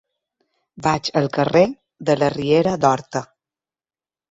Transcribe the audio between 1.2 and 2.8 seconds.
al carrer de la Riera